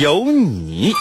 [0.00, 0.92] 有你。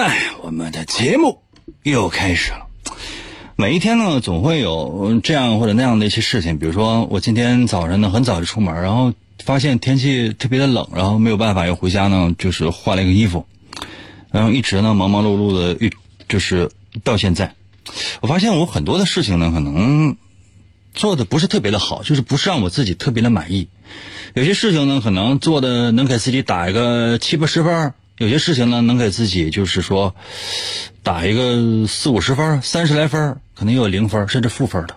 [0.00, 1.42] 们，我们的节目
[1.82, 2.66] 又开始了。
[3.56, 9.12] 每一天呢，总会有这样或者那样的一些事情，比如说我今天早上呢很早就出门，然后
[9.44, 13.44] 发现天气特别的冷，然后没有办法，又回家呢就是换了一个衣服，
[14.30, 15.90] 然后一直呢忙忙碌碌的，一
[16.26, 16.70] 就是
[17.04, 17.54] 到现在，
[18.22, 20.16] 我发现我很多的事情呢可能
[20.94, 23.68] 做的不是特别的好，就是不是让我自己特别的满意。
[24.32, 30.14] 有些事情呢，可能做的能给自己打一个七八十分有些事情呢，能给自己就是说
[31.02, 34.94] 打一个四五十分三十来分可能也有零分甚至负分的。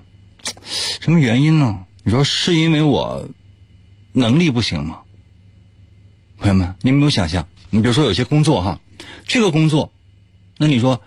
[0.99, 1.85] 什么原因呢？
[2.03, 3.29] 你说是因为我
[4.11, 4.99] 能力不行吗？
[6.37, 7.47] 朋友们，你有没有想象？
[7.69, 8.81] 你比如说有些工作哈，
[9.25, 9.93] 这个工作，
[10.57, 11.01] 那你说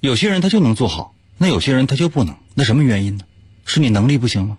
[0.00, 3.24] 有些人他就能做好，那有些人他就不能，那什么原因呢？
[3.66, 4.56] 是你能力不行吗？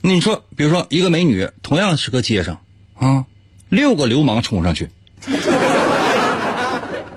[0.00, 2.60] 那你说，比如说一个美女，同样是个街上
[2.96, 3.24] 啊，
[3.68, 4.90] 六个流氓冲上去，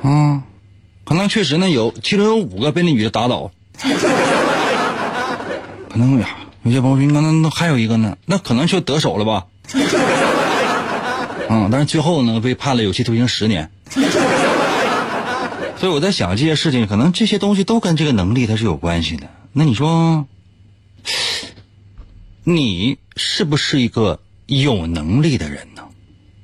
[0.02, 0.44] 啊，
[1.04, 3.52] 可能确实呢有，其中有五个被那女的打倒，
[5.90, 6.30] 可能呀，
[6.64, 9.48] 有些朋友说，那那还有一个呢，那可能就得手了吧，
[11.50, 13.72] 啊， 但是最后呢被判了有期徒刑十年，
[15.78, 19.28] 所以我在想这些事情，可能这些东西都跟这个能力它是有关系的。
[19.52, 20.28] 那你说？
[22.44, 25.84] 你是不是一个有能力的人呢？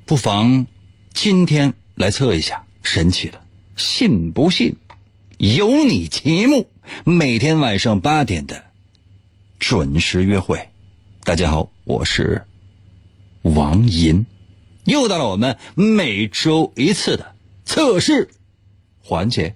[0.05, 0.67] 不妨
[1.13, 3.41] 今天来测一下，神奇的，
[3.75, 4.77] 信不信？
[5.37, 6.69] 有你节目，
[7.03, 8.63] 每天晚上八点的
[9.59, 10.69] 准时约会。
[11.25, 12.45] 大家好，我是
[13.41, 14.25] 王银，
[14.85, 17.33] 又到了我们每周一次的
[17.65, 18.29] 测试
[19.03, 19.55] 环节。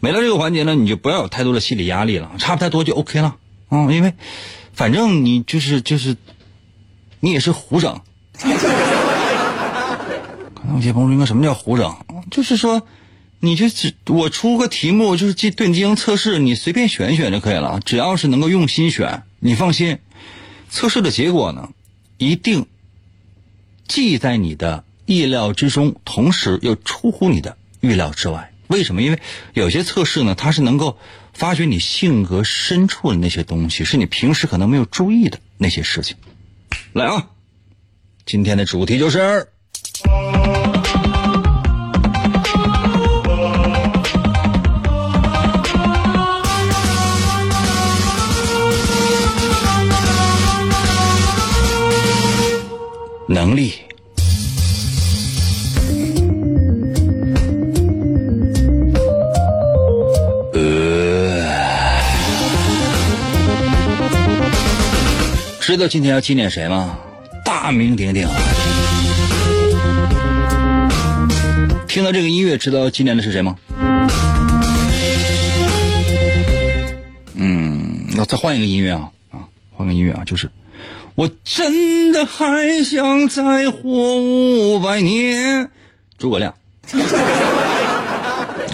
[0.00, 3.36] 每到这个环节呢，你就不要有太多的心理压力了，差不太多就 OK 了
[3.68, 4.14] 啊，因为。
[4.72, 6.16] 反正你就是就是，
[7.18, 8.00] 你也是胡整。
[8.38, 8.48] 可
[10.64, 11.94] 能有些朋友说，什么叫胡整？
[12.30, 12.86] 就是说，
[13.40, 17.80] 你就只我出个题目，就是进对你进行测试，你随便选一选就可以了。
[17.84, 19.98] 只要是能够用心选，你放心，
[20.68, 21.70] 测试的结果呢，
[22.18, 22.66] 一定
[23.88, 28.52] 既在你的意料之中，同时又出乎你的预料之外。
[28.68, 29.02] 为什么？
[29.02, 29.18] 因为
[29.54, 30.98] 有些测试呢，它是能够。
[31.32, 36.16] 发掘你性格深处的那些东西，是你平时可能没有注意的那些事情。
[36.92, 37.30] 来啊，
[38.26, 39.48] 今天的主题就是
[53.32, 53.74] 能力。
[65.60, 66.98] 知道今天要纪念谁吗？
[67.44, 68.26] 大名鼎鼎。
[71.86, 73.54] 听到这个音乐，知道纪念的是谁吗？
[77.34, 80.50] 嗯，那再换一个音乐啊啊，换个音乐啊，就是
[81.20, 85.70] 我真的还想再活五百年。
[86.16, 86.54] 诸葛亮，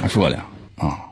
[0.08, 0.46] 诸葛亮
[0.76, 1.06] 啊。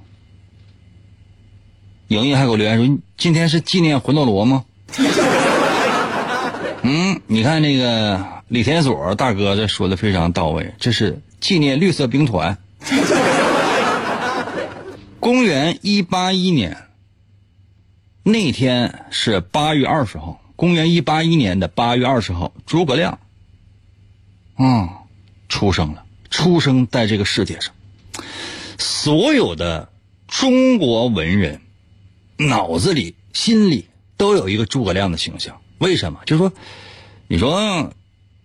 [2.06, 4.64] 莹莹还给我留言说：“今天是纪念魂斗罗吗？”
[6.82, 12.56] 嗯，你看那个李天锁大哥这说的非常到位，这是纪念绿色兵团。
[15.18, 16.76] 公元一八一年，
[18.22, 20.40] 那天是八月二十号。
[20.56, 23.18] 公元一八一年的八月二十号，诸葛亮，
[24.54, 25.02] 啊，
[25.48, 27.74] 出生了，出生在这个世界上。
[28.78, 29.90] 所有的
[30.28, 31.60] 中国文人
[32.36, 33.86] 脑子里、心里
[34.16, 35.60] 都有一个诸葛亮的形象。
[35.78, 36.20] 为什么？
[36.24, 36.52] 就是说，
[37.26, 37.92] 你说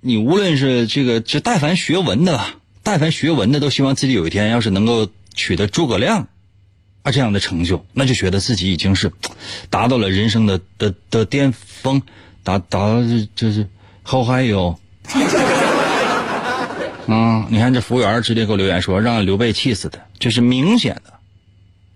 [0.02, 6.28] 你无论是这个，就但凡学文的吧，但凡学文的都希望自己有一天要是能够取得诸葛亮
[7.04, 9.12] 啊这样的成就，那就觉得自己已经是
[9.70, 12.02] 达到了人生的的的巅峰，
[12.44, 13.02] 达达到
[13.36, 13.68] 这是
[14.04, 14.80] 好还有。
[17.08, 17.48] 啊！
[17.50, 21.14] 你看这服务员直接给我留言说，让刘备气死的，就是明显的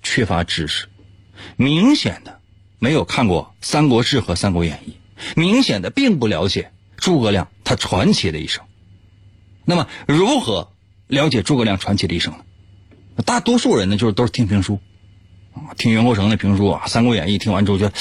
[0.02, 0.88] 缺乏知识，
[1.56, 2.40] 明显的
[2.80, 4.98] 没有看过《三国志》和《三国演义》，
[5.40, 8.64] 明显的并不了解诸葛亮他传奇的一生。
[9.66, 10.72] 那么，如何
[11.08, 12.40] 了解诸葛亮传奇的一生呢？
[13.24, 14.80] 大多数人呢，就是都是听评书，
[15.78, 17.94] 听袁国成的评书啊，《三国演义》听完之后，觉得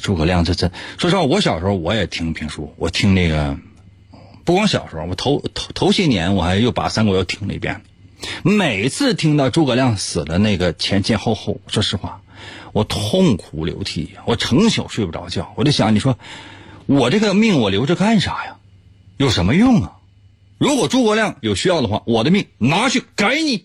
[0.00, 0.70] 诸葛亮这这。
[0.98, 3.56] 说实话，我小时候我也听评书，我听那个。
[4.44, 7.80] 不光小时候，我头头头些年我还又把三国又听了一遍。
[8.42, 12.20] 每次听到诸葛亮死了那个前前后后，说实话，
[12.72, 15.54] 我痛哭流涕，我成宿睡不着觉。
[15.56, 16.18] 我就想，你说
[16.84, 18.56] 我这个命我留着干啥呀？
[19.16, 19.92] 有什么用啊？
[20.58, 23.64] 如果诸葛亮有需要的话，我的命拿去给你。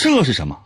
[0.00, 0.56] 这是什么？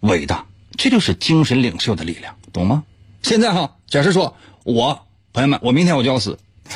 [0.00, 0.44] 伟大！
[0.76, 2.84] 这就是精神领袖的力量，懂吗？
[3.22, 5.00] 现在哈，假设说我。
[5.30, 6.38] 朋友们，我明天我就要死，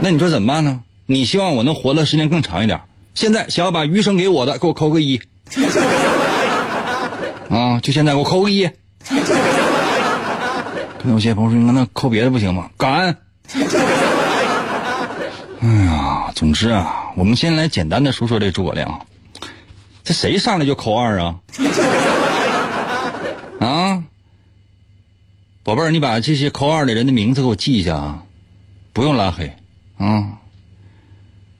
[0.00, 0.80] 那你说怎么办呢？
[1.06, 2.80] 你希望我能活的时间更长一点，
[3.14, 5.20] 现在想要把余生给我的，给我扣个一，
[7.50, 8.70] 啊，就现在给我扣个一。
[11.02, 12.70] 跟有些朋友说，那扣别的不行吗？
[12.78, 13.16] 感恩。
[15.60, 19.06] 哎呀，总之啊，我们先来简单的说说这诸葛亮，
[20.08, 21.40] 这谁上来就扣二啊？
[23.60, 24.04] 啊？
[25.62, 28.22] 宝贝儿，你把这些扣二的人的名字给我记一下啊，
[28.94, 29.54] 不用拉黑
[29.98, 30.38] 啊。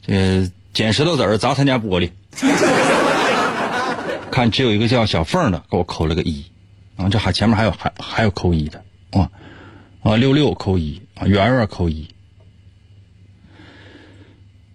[0.00, 2.11] 这捡石头子儿砸他家玻璃，
[4.33, 6.47] 看只有一个叫小凤的，给我扣了个一
[6.97, 7.11] 啊。
[7.11, 9.31] 这还前面还有还还有扣一的啊
[10.03, 12.09] 啊六六扣一啊圆圆扣一。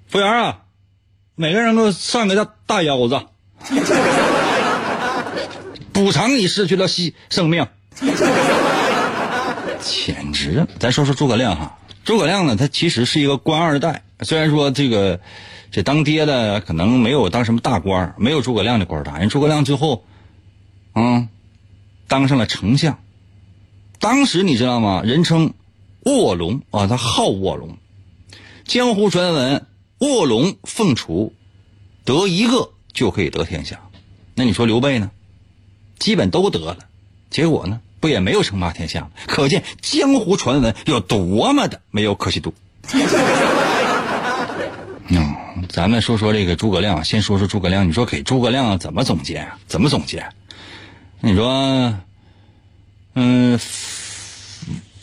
[0.07, 0.59] 服务员啊，
[1.33, 3.19] 每个人给我上个大大腰子，
[5.93, 7.67] 补偿你失去了生生命。
[9.81, 10.65] 简直！
[10.79, 14.03] 咱说说诸葛亮哈，诸葛亮呢，他其实是一个官二代。
[14.21, 15.19] 虽然说这个
[15.71, 19.17] 这当爹的可能没有当什么大官，没有诸葛亮的官大。
[19.17, 20.05] 人诸葛亮最后，
[20.95, 21.27] 嗯，
[22.07, 22.99] 当上了丞相。
[23.99, 25.01] 当时你知道吗？
[25.03, 25.53] 人称
[26.01, 27.77] 卧龙啊，他号卧龙。
[28.65, 29.65] 江湖传闻，
[29.99, 31.33] 卧龙凤雏，
[32.05, 33.79] 得一个就可以得天下。
[34.35, 35.11] 那你说刘备呢？
[35.99, 36.77] 基本都得了，
[37.29, 37.79] 结果呢？
[37.99, 42.53] 不也没有称霸天下可见江湖传闻有多么的没有可信度。
[45.07, 45.35] 嗯，
[45.69, 47.87] 咱们说说这个诸葛亮，先说说诸葛亮。
[47.87, 49.57] 你说给诸葛亮怎么总结啊？
[49.67, 50.25] 怎么总结？
[51.21, 51.97] 你说，
[53.13, 53.57] 嗯，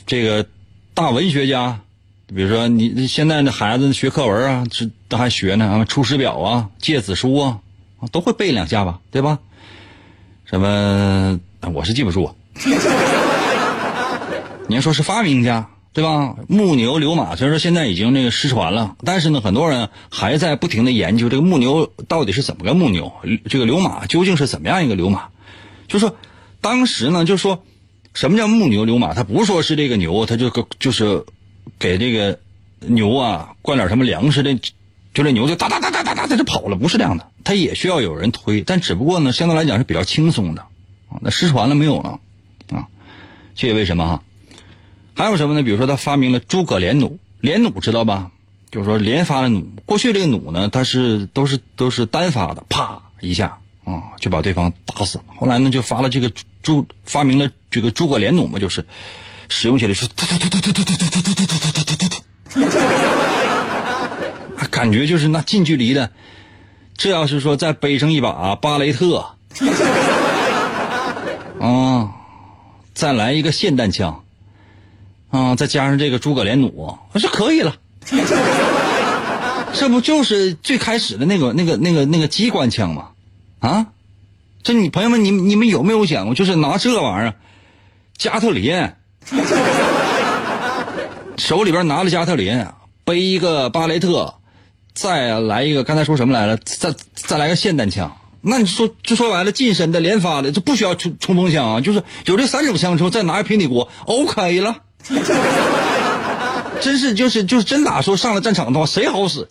[0.07, 0.47] 这个
[0.93, 1.81] 大文学家，
[2.27, 7.61] 比如说你现在的孩子学课文啊，这都还学呢，《出师表》啊，《诫子书》啊，
[8.11, 9.39] 都会背两下吧，对吧？
[10.45, 11.41] 什么？
[11.75, 12.35] 我是记不住。
[14.67, 16.37] 您说是发明家对吧？
[16.49, 23.13] 木牛流马虽然说现在已经那个失传了，但是呢，很多人还在不停的研究这个木牛到底是怎么个木牛，
[23.49, 25.29] 这个流马究竟是怎么样一个流马？
[25.89, 26.15] 就说
[26.61, 27.65] 当时呢，就说
[28.15, 29.15] 什么叫木牛流马？
[29.15, 31.25] 他不说是这个牛，他就就是
[31.79, 32.39] 给这个
[32.79, 34.57] 牛啊灌点什么粮食的，
[35.13, 40.63] 就这牛就哒哒哒哒哒哒在这跑了，不是这样的，它也需要有人推，但只不过呢，相对来讲是比较轻松的
[41.09, 41.19] 啊。
[41.21, 42.21] 那失传了没有了？
[42.71, 42.87] 啊，
[43.55, 44.23] 这也为什么哈？
[45.15, 45.63] 还有什么呢？
[45.63, 48.31] 比如说他发明了诸葛连弩，连弩知道吧？
[48.71, 49.67] 就是说连发的弩。
[49.85, 55.25] 过去这个弩呢，它是都是都是单发的，啪一下啊就把对方打死了。
[55.37, 56.31] 后来呢，就发了这个
[56.63, 58.87] 诸发明了这个诸葛连弩嘛，就是
[59.49, 62.23] 使用起来是突突突突突突突突突突突突突突突，
[64.81, 66.11] 感觉就是那近距离的。
[66.97, 69.27] 这要是说再背上一把巴雷特。
[71.61, 72.13] 啊，
[72.95, 74.25] 再来一个霰弹枪，
[75.29, 77.77] 啊，再加上这个诸葛连弩，那就可以了。
[79.75, 83.09] 这不就是最开始的那个、那个、那个、那个机关枪吗？
[83.59, 83.89] 啊，
[84.63, 87.35] 这你朋友们，你你们有没有想过，就是拿这玩意儿，
[88.17, 88.93] 加特林，
[91.37, 92.67] 手里边拿着加特林，
[93.05, 94.37] 背一个巴雷特，
[95.01, 96.59] 再来一个，刚才说什么来了？
[96.59, 98.19] 再再来个霰弹枪。
[98.43, 104.77] 那你说，就说白了，近身的、连发的，就不需要冲冲锋枪啊，就是有这三种枪之后，再拿个平底锅，OK 了。
[106.83, 109.49] 真是，就是就是真打说上了战场的话，谁好使？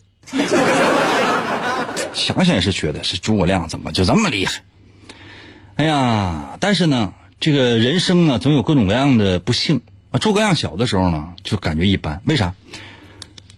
[2.13, 4.61] 想想也是觉得，是诸葛亮怎么就这么厉害？
[5.77, 9.81] 哎呀，但是呢，这个人生呢，总有各种各样的不幸。
[10.21, 12.53] 诸葛亮小的时候呢，就感觉一般，为啥？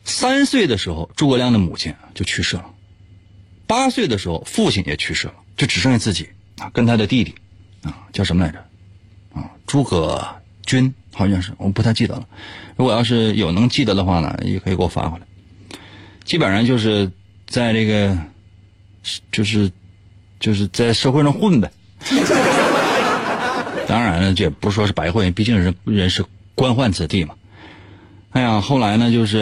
[0.04, 2.64] 三岁的时候，诸葛亮的母亲就去世了；
[3.68, 7.36] 八岁的时候，父亲也去世了，就只剩下自己啊，跟他的弟弟
[7.84, 8.60] 啊，叫什么来着？
[9.34, 10.26] 啊，诸葛
[10.66, 12.28] 均好像是，我不太记得了。
[12.76, 15.26] 如果要是有能记得的话呢，也可以给我发回来。
[16.24, 17.12] 基本上就是
[17.48, 18.18] 在这个，
[19.32, 19.72] 就是
[20.40, 21.72] 就是在社会上混呗。
[23.88, 27.36] 当然了，这也不是说是白混，毕竟人人是官宦子弟嘛。
[28.32, 29.42] 哎呀，后来呢，就是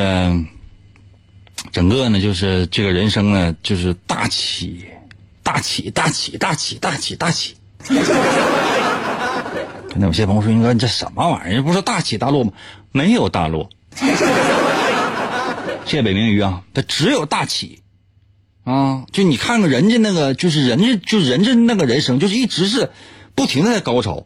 [1.71, 4.85] 整个呢，就是这个人生呢，就是大起
[5.43, 7.55] 大起大起大起大起大起。
[7.87, 7.93] 可
[9.99, 11.61] 能 有些朋友说：“你哥，你这什么玩意儿？
[11.61, 12.51] 不是大起大落吗？
[12.91, 13.69] 没有大落。”
[15.85, 17.83] 谢谢北冥鱼啊，它只有大起。
[18.63, 22.89] 啊，就你看看人家那个，就是人家，就人家那个人生，就是一直是
[23.35, 24.25] 不停的在高潮。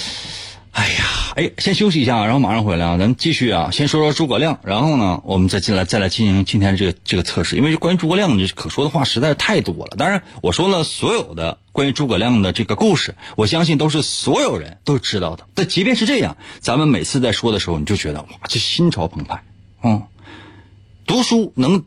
[1.41, 2.97] 哎，先休息一下，然后马上回来啊！
[2.99, 7.55] 咱们继续啊，先说说诸葛亮，然后呢，我们再进来再来进行今天这个这个测试。
[7.55, 9.95] 因为关于诸葛亮，这可说的话实在是太多了。
[9.97, 15.47] 当然，我说了所有的关于诸葛亮的这个故事，我相信都是所有人都知道的。
[15.55, 19.43] 但即便是这样，咱们每次在说的时候，你就觉得哇，这心潮澎湃
[19.81, 20.03] 啊！
[21.07, 21.85] 读书能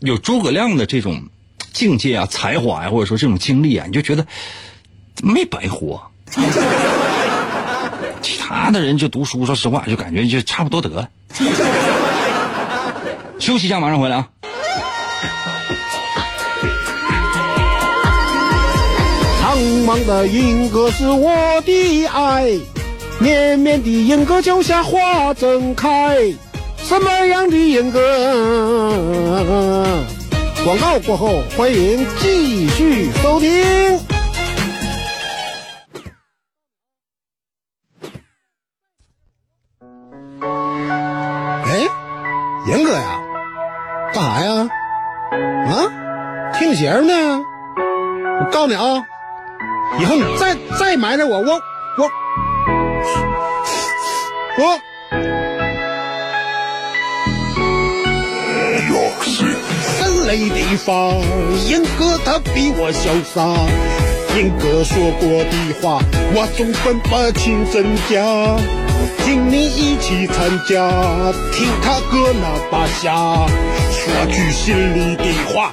[0.00, 1.28] 有诸葛亮的这种
[1.72, 4.26] 境界啊、才华呀，或者说这种经历啊，你就觉得
[5.22, 6.10] 没白活。
[8.48, 11.06] 其他的人就读书，说实话，就感觉就差不多得了。
[13.38, 14.26] 休息一下，马上回来啊！
[19.38, 21.30] 苍茫的银河是我
[21.66, 22.58] 的爱，
[23.20, 26.16] 绵绵的银河脚下花正开。
[26.78, 28.00] 什么样的银河？
[30.64, 34.07] 广告过后，欢迎继续收听。
[48.68, 49.02] 你啊，
[49.98, 51.60] 以后你再再埋汰我，我
[51.96, 52.10] 我
[54.58, 54.78] 我。
[59.98, 61.14] 三雷地方，
[61.66, 63.56] 严哥他比我潇洒。
[64.36, 65.98] 严哥说过的话，
[66.34, 68.22] 我总分不清真假。
[69.24, 70.36] 请你一起参
[70.68, 70.90] 加，
[71.52, 73.46] 听他哥那把下，
[73.90, 75.72] 说句心里的话。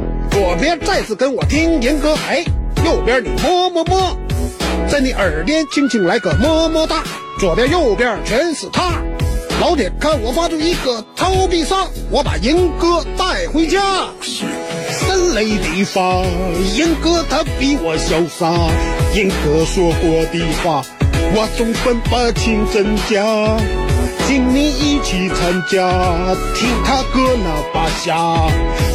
[0.31, 2.43] 左边再次跟我听严歌，哎，
[2.83, 4.17] 右边你么么么，
[4.89, 7.03] 在你耳边轻轻来个么么哒。
[7.39, 9.01] 左边右边全是他，
[9.59, 14.07] 老铁看我发出一个投币杀，我把严哥带回家。
[14.21, 16.23] 神雷地方，
[16.75, 18.51] 严哥他比我潇洒，
[19.13, 20.83] 严哥说过的话，
[21.33, 23.90] 我总分不清真假。
[24.31, 25.91] 请你一起参加，
[26.55, 28.15] 听他哥那把下，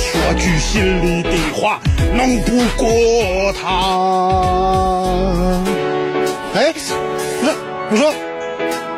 [0.01, 1.79] 说句心里的话，
[2.15, 3.69] 弄不过他。
[6.55, 6.95] 哎，不是，
[7.91, 8.15] 我说，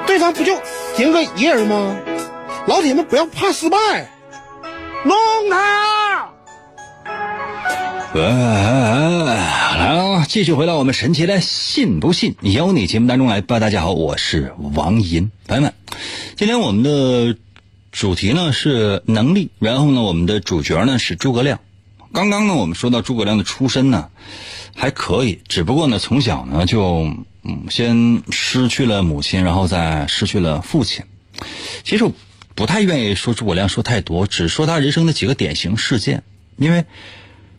[0.06, 0.54] 对方不就
[0.98, 1.96] 赢个一人吗？
[2.68, 3.76] 老铁们不要怕失败，
[5.02, 5.16] 弄
[5.50, 5.97] 他！
[8.14, 8.22] 来
[9.86, 13.60] 啊，继续回到我们神奇的“信不信由你”节目当中来吧。
[13.60, 15.74] 大家好，我是王银，朋友们。
[16.34, 17.36] 今天我们的
[17.92, 21.60] 主题呢是能力，然后呢，我们的主角呢是诸葛亮。
[22.12, 24.08] 刚刚呢，我们说到诸葛亮的出身呢
[24.74, 27.10] 还可以，只不过呢，从小呢就
[27.42, 31.04] 嗯先失去了母亲，然后再失去了父亲。
[31.84, 32.12] 其实我
[32.54, 36.22] 不太愿意说诸葛亮说太多，只说他人生的几个典型事件，
[36.56, 36.86] 因为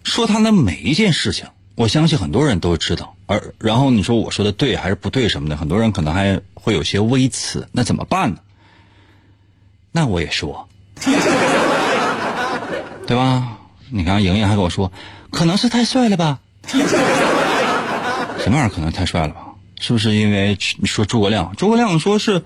[0.03, 3.15] 说他的每一件事情，我相信很多人都知道。
[3.25, 8.39] 而然后你说我说的对还是不对什么的，很多人可能还会有些微词，那怎么办呢？
[9.91, 10.67] 那我也说，
[13.07, 13.57] 对吧？
[13.89, 14.91] 你看，莹莹还跟我说，
[15.31, 16.39] 可能是太帅了吧？
[18.39, 19.47] 什么玩意儿可能太帅了吧？
[19.79, 21.55] 是不是因为你说诸葛亮？
[21.55, 22.43] 诸葛亮说是，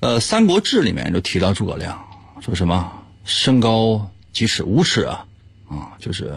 [0.00, 2.06] 呃，《三国志》里面就提到诸葛亮，
[2.40, 2.90] 说什么
[3.24, 5.24] 身高几尺五尺啊，
[5.68, 6.36] 啊，就是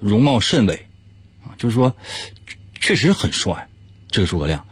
[0.00, 0.86] 容貌甚伟，
[1.44, 1.94] 啊，就是说
[2.80, 3.68] 确实很帅。
[4.10, 4.66] 这个诸葛亮，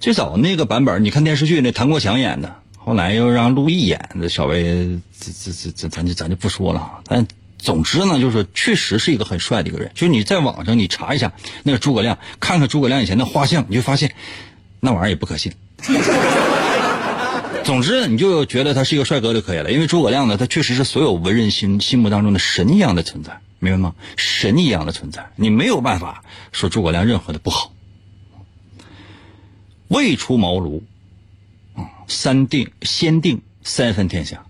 [0.00, 7.00] 最早那个版本，你看电视剧那谭国强演的，后来又让陆毅演的，稍微这这这这咱就咱就不说了。
[7.04, 7.26] 但
[7.58, 9.90] 总之呢，就是确实是一个很帅的一个人。
[9.94, 14.14] 就你在网上你查一下那个诸葛亮，看看诸葛亮以前的画像，你就发现
[14.80, 15.52] 那玩意儿也不可信。
[17.64, 23.94] 总之，你就觉得他是一个帅哥就可以了，因为诸葛亮呢，他确实是所有文人心心目当中的神一样的存在，明白吗？
[24.16, 26.22] 神一样的存在，你没有办法
[26.52, 27.72] 说诸葛亮任何的不好。
[29.88, 30.82] 未出茅庐，
[31.74, 34.44] 啊，三定先定三分天下，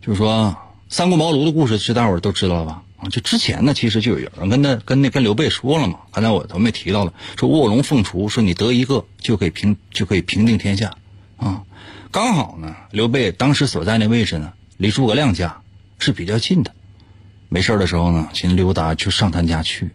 [0.00, 0.56] 就是说
[0.88, 2.82] 三顾茅庐的故事，是大伙儿都知道了吧？
[3.10, 10.96] 就之前呢，其实就有人跟他跟那跟刘备说了嘛，刚才我都没提到了，说卧龙凤雏，说你得一个就可以平就可以平定天下，
[11.36, 11.62] 啊，
[12.10, 15.62] 刚好呢，刘备当时所在那位置呢，离诸葛亮家
[16.00, 16.74] 是比较近的，
[17.48, 19.90] 没事的时候呢，请刘达就上他家去，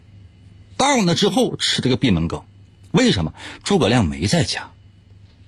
[0.76, 2.42] 到那之后吃这个闭门羹。
[2.90, 4.70] 为什么诸葛亮没在家？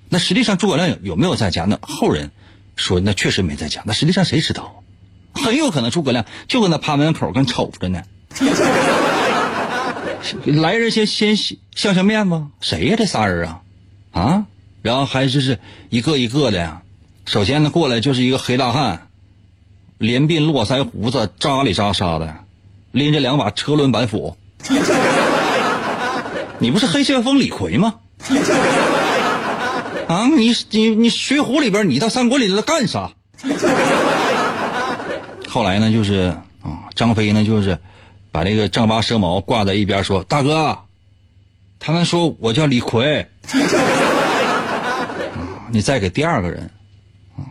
[0.09, 1.65] 那实际上诸葛亮有有没有在家？
[1.65, 2.31] 那后人
[2.75, 3.81] 说那确实没在家。
[3.85, 4.83] 那实际上谁知道？
[5.33, 8.03] 很有可能诸葛亮就搁那趴门口跟瞅着呢。
[10.45, 12.51] 来人先先相相面吗？
[12.59, 12.95] 谁呀？
[12.97, 13.61] 这仨人啊？
[14.11, 14.45] 啊？
[14.81, 15.59] 然后还就是
[15.89, 16.81] 一个一个的呀。
[17.25, 19.06] 首先呢过来就是一个黑大汉，
[19.97, 22.35] 连鬓络腮胡子扎里扎沙的，
[22.91, 24.37] 拎着两把车轮板斧。
[26.59, 27.95] 你不是黑旋风李逵吗？
[30.07, 33.11] 啊，你你你水浒里边，你到三国里头干啥？
[35.49, 37.77] 后来呢，就是啊，张飞呢，就是
[38.31, 40.77] 把这个丈八蛇矛挂在一边，说：“大哥，
[41.79, 43.27] 他们说我叫李逵。
[45.69, 46.71] 你再给第二个人
[47.35, 47.43] 啊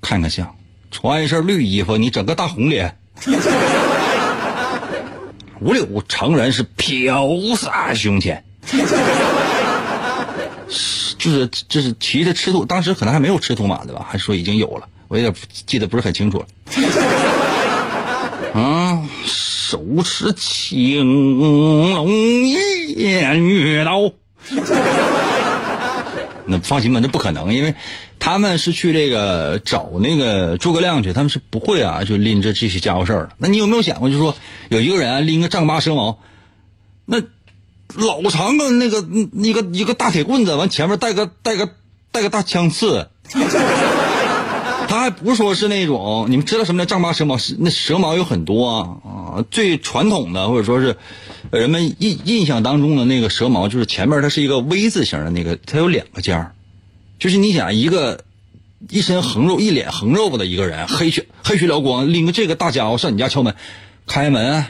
[0.00, 0.56] 看看相，
[0.90, 2.96] 穿一身绿衣服，你整个大红脸。
[5.60, 8.42] 五柳长髯是飘洒胸前，
[11.18, 14.06] 就是就是骑着赤兔，当时可能还没有赤兔马对吧？
[14.08, 14.88] 还是说已经有了？
[15.08, 15.34] 我有点
[15.66, 16.46] 记得不是很清楚了。
[18.58, 21.04] 啊，手持青
[21.44, 24.10] 龙偃月刀。
[26.50, 27.74] 那放心吧，那不可能，因为
[28.18, 33.30] 他们是去这个找那个诸葛亮去，他们是不会啊，就拎着这些家伙事儿。
[33.38, 34.34] 那你有没有想过，就是说
[34.68, 36.18] 有一个人拎个丈八蛇矛，
[37.06, 37.22] 那
[37.94, 41.70] 老长个那个一个一个大铁棍子，完前面带个带个
[42.12, 43.08] 带个大枪刺，
[44.90, 47.36] 他还不说是那种，你们知道什么叫丈八蛇矛？
[47.58, 48.68] 那蛇矛有很多
[49.04, 50.96] 啊，最传统的或者说是。
[51.52, 56.52] 人们印印象当中的那个蛇矛，就是前面它是一个 V 字形的那个，它有两个尖儿，
[57.18, 58.20] 就是你想一个
[58.88, 63.56] 一身横肉、一脸横肉的一个人，黑血黑血燎光，拎个这个大家伙上你家敲门，
[64.06, 64.64] 开门，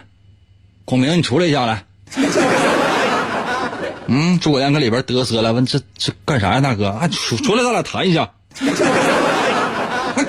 [0.86, 1.84] 孔明你出来一下来。
[4.06, 6.88] 嗯，诸葛亮搁里边嘚瑟了，问这这干啥呀，大哥？
[6.88, 8.30] 啊，出出来咱俩谈一下。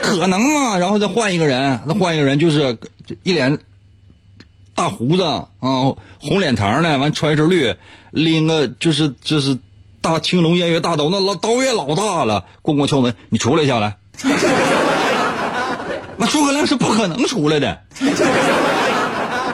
[0.02, 0.78] 可能吗？
[0.78, 2.78] 然后再换一个人，那换一个人就是
[3.24, 3.60] 一脸。
[4.74, 7.76] 大胡子啊，红脸膛的，完穿一身绿，
[8.12, 9.58] 拎个就是就是
[10.00, 12.46] 大青龙偃月大刀，那老刀也老大了。
[12.64, 13.98] 咣咣敲门，你出来一下来。
[16.18, 17.82] 那诸葛亮是不可能出来的。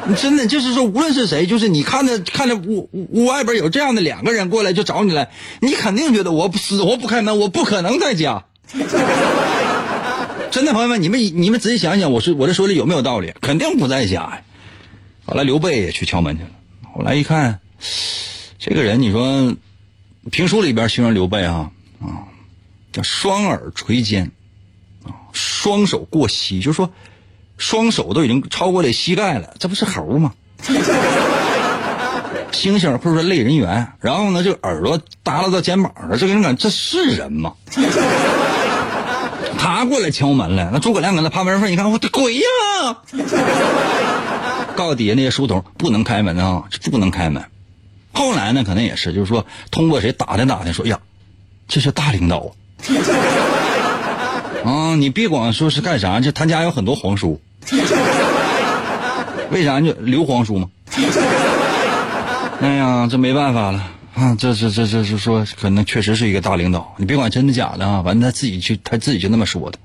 [0.05, 8.45] 你真的就是说，无论是谁，就是你看着看着屋屋外边有这样的两个人过来就找你来，你肯定觉得我死活不开门，我不可能在家。
[10.51, 13.33] 真的朋友们，你们你们仔细想想，我说我这说的有没有道理？
[13.41, 14.41] 肯定不在家呀。
[15.25, 16.49] 后来刘备也去敲门去了。
[16.93, 17.59] 后来一看，
[18.57, 19.55] 这个人，你说
[20.31, 22.25] 评书里边形容刘备啊啊，
[22.91, 24.31] 叫双耳垂肩，
[25.03, 26.91] 啊，双手过膝，就是说
[27.57, 30.33] 双手都已经超过了膝盖了，这不是猴吗？
[32.51, 37.53] 猩猩或者说类人猿，然后呢，这个耳朵耷拉到肩膀上，这个人感这是人吗？
[39.75, 42.45] 他过来敲门了，那诸葛亮搁那趴门缝，你看我的鬼呀！
[44.75, 47.43] 告诉底下那些书童不能开门啊，是不能开门。
[48.13, 50.99] 后来呢，可能也是，就是说通过谁打听打听，说呀，
[51.67, 52.51] 这是大领导
[54.63, 57.41] 啊， 你别光说是干啥，就他家有很多皇叔，
[59.51, 60.69] 为啥就刘皇叔吗？
[62.61, 63.83] 哎呀，这没办法了
[64.17, 69.77] 啊，这这这这是说可能确实是一个大领导，你别管真的假的啊，反正他自己就他自己就那么说的。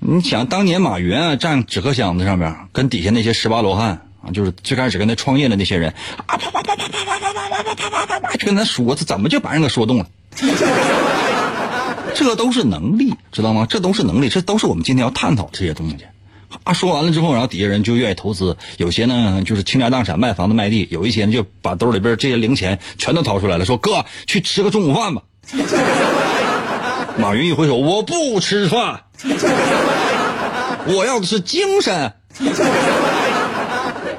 [0.00, 5.94] 你想当年马云啊站纸壳箱子上面，跟底下那些十八罗汉啊，就是最开始跟他创业的那些人
[6.26, 10.06] 啊，啪啪啪啪啪啪啪啪啪啪啪啪，就跟他说，他怎么就把人给说动了？
[12.14, 13.66] 这都是能力，知道吗？
[13.66, 15.96] 这都是能力，这都是我们今天要探讨这些东西。
[16.64, 25.22] 啊，说完了之后，然后底下人就愿意投资，有些呢就是倾家荡产卖房子卖地，有一些呢就把兜里边这些零钱全都掏出来了，说哥去吃个中午饭吧。
[27.18, 29.02] 马云一挥手，我不吃饭，
[30.86, 32.14] 我要的是精神。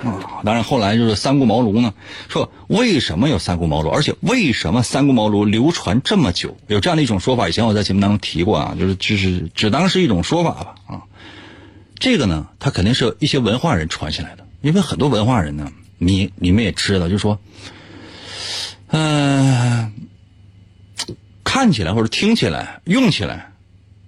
[0.03, 1.93] 啊，当然后来就是三顾茅庐呢，
[2.27, 6.57] 说为什么有三顾茅庐，而且为什么三顾茅庐流传这么久？
[6.67, 11.01] 有这样的一种说法，以前我在节目当中提过啊，就是就是只当是一种说法吧啊。
[12.03, 17.39] 这个呢，它肯定是一些文化人传下来的，因为很多文化人呢，你你们也知道，就说，
[18.87, 19.93] 嗯、
[21.45, 23.53] 看起来或者听起来、用起来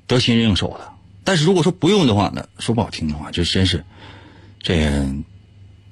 [0.08, 0.92] 得心应手的，
[1.24, 3.86] 但是如果说不用的话呢，说不好听的话，就真是
[4.62, 5.06] 这个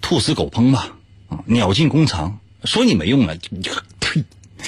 [0.02, 0.90] 兔死狗烹吧，
[1.30, 2.38] 啊，鸟尽弓藏。
[2.66, 3.62] 说你没用了，你
[4.02, 4.22] 呸，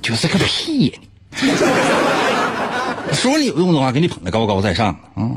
[0.00, 0.92] 就是个屁呀
[1.40, 2.07] 你！
[3.12, 5.30] 说你有用的话，给你捧得高高在上啊！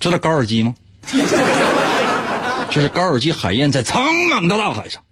[0.00, 0.74] 知道高尔基吗？
[2.70, 5.02] 就是高尔基海燕在苍茫的大海上。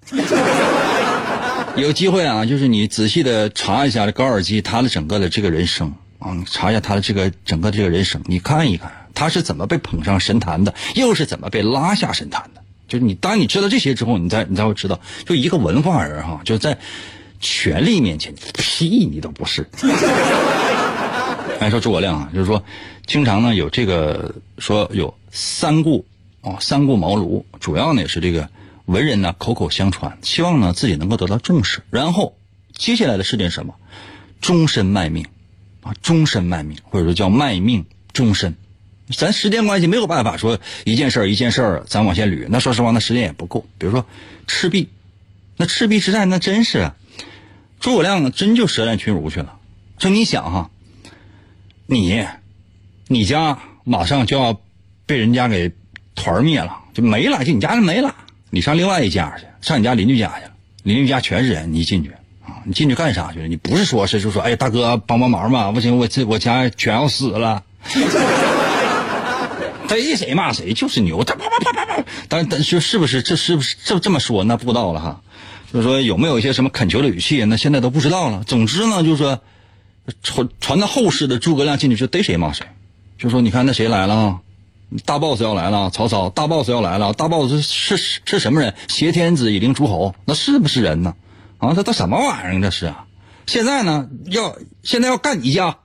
[1.74, 12.62] 有机会啊，就是你仔细的查一下高尔基他的整个的这个人生啊，你查一下他的这个整个的这个人生，你看一看他是怎么被捧上神坛的，又是怎么被拉下神坛的。
[12.88, 16.78] 就是你，当你知道这些之后，你才你才会知道，就一个文化人哈，就在
[17.40, 19.66] 权力面前，屁你都不是。
[21.58, 22.62] 还说诸葛亮啊，就是说，
[23.06, 26.06] 经常呢有这个说有三顾
[26.42, 28.48] 啊，三顾茅庐，主要呢也是这个
[28.84, 32.36] 文人呢口口相传，希望呢自己能够得到重视，然后
[32.72, 33.74] 接下来的是点什么？
[34.40, 35.26] 终身卖命
[35.82, 38.54] 啊，终身卖命，或者说叫卖命终身。
[39.16, 43.64] 咱时间关系没有办法说一件事儿一件事儿咱往下捋，那说实话那时间也不够。
[43.78, 44.04] 比如说
[44.46, 44.88] 赤壁，
[45.56, 46.92] 那赤壁之战那真是，
[47.80, 49.58] 诸葛亮真就舌战群儒去了。
[49.98, 50.70] 就你想哈。
[51.88, 52.26] 你，
[53.06, 54.60] 你家马上就要
[55.06, 55.70] 被人家给
[56.16, 58.12] 团灭了，就没了，就你家就没了。
[58.50, 60.46] 你上另外一家去，上你家邻居家去，
[60.82, 62.10] 邻居家全是人，你一进去
[62.44, 63.46] 啊，你进去干啥去了？
[63.46, 67.62] 你不是说是就说，哎，大哥帮帮忙吧，不行，我这我家全要死了。
[69.86, 72.04] 逮谁骂谁就是牛，啪啪啪啪啪。
[72.28, 74.42] 但但是是不是这是不是这这么说？
[74.42, 75.20] 那不知道了哈。
[75.72, 77.44] 就是说有没有一些什么恳求的语气？
[77.44, 78.42] 那现在都不知道了。
[78.44, 79.40] 总之呢，就是说。
[80.22, 82.66] 传传到后世的诸葛亮进去就逮谁骂谁，
[83.18, 84.40] 就说你看那谁来了，
[85.04, 88.74] 大 boss 要来了，曹操大 boss 要来了，大 boss 是是是什么人？
[88.88, 91.14] 挟天子以令诸侯，那是不是人呢？
[91.58, 92.60] 啊，这都什么玩意儿？
[92.60, 93.04] 这是啊！
[93.46, 95.76] 现在呢，要现在要干你家。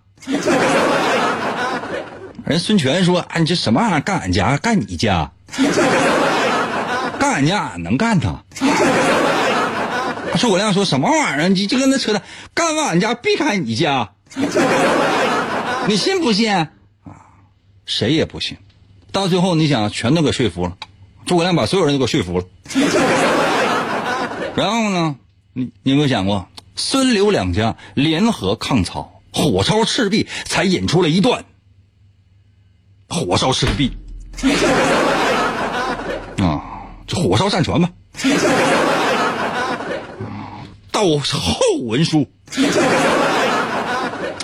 [2.43, 4.01] 人孙权说：“啊，你这什么玩意儿？
[4.01, 4.57] 干俺家？
[4.57, 5.31] 干你家？
[7.17, 8.43] 干俺家俺能干他？”
[10.39, 11.49] 诸葛亮说什么玩意儿？
[11.49, 14.11] 你就跟他扯淡，干完俺家必开你家，
[15.87, 16.53] 你信不信？
[16.53, 16.69] 啊，
[17.85, 18.57] 谁也不信。
[19.11, 20.77] 到最后，你想全都给说服了，
[21.25, 22.45] 诸葛亮把所有人都给说服了。
[24.55, 25.15] 然后呢，
[25.53, 31.43] 你你有没有想过，孙刘两家联合抗曹，火烧赤壁，才引出了一段
[33.09, 33.91] 火烧赤壁
[36.37, 36.63] 啊，
[37.05, 37.89] 这火烧战船吧。
[41.01, 42.27] 到后文书，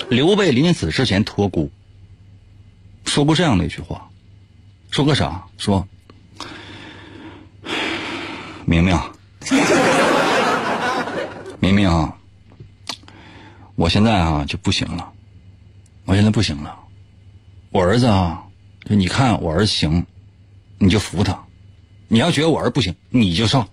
[0.09, 1.69] 刘备临死之前托孤，
[3.05, 4.09] 说过这样的一句话，
[4.89, 5.45] 说个啥？
[5.59, 5.87] 说
[8.65, 8.99] 明明，
[11.59, 12.17] 明明啊，
[13.75, 15.11] 我现在啊就不行了，
[16.05, 16.75] 我现在不行了，
[17.69, 18.43] 我儿子啊，
[18.89, 20.07] 就你看我儿子行，
[20.79, 21.35] 你就服他；
[22.07, 23.69] 你要觉得我儿子不行，你就上。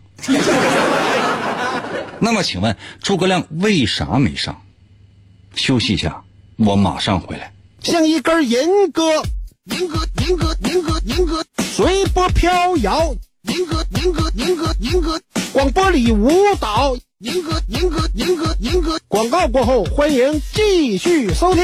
[2.25, 4.63] 那么，请问诸葛亮为啥没上？
[5.55, 6.23] 休息一下，
[6.57, 7.53] 我马上回来。
[7.83, 9.23] 像一根银戈，
[9.65, 13.15] 银戈，银戈，银戈，银戈，随波飘摇。
[13.43, 15.21] 银戈，银戈，银戈，银戈，
[15.53, 16.97] 广播里舞蹈。
[17.19, 18.99] 银戈，银戈，银戈，银戈。
[19.07, 21.63] 广告过后，欢迎继续收听。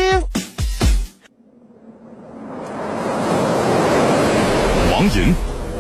[4.93, 5.35] 王银